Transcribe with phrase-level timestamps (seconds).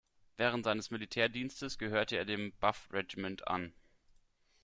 [0.35, 3.71] Während seines Militärdienstes gehörte er dem Buff-Regiment an.